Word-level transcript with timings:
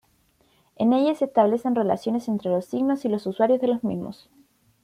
En 0.77 0.93
ella 0.93 1.13
se 1.13 1.25
establecen 1.25 1.75
relaciones 1.75 2.27
entre 2.27 2.49
los 2.49 2.65
signos 2.65 3.05
y 3.05 3.07
los 3.07 3.27
usuarios 3.27 3.61
de 3.61 3.67
los 3.67 3.83
mismos. 3.83 4.31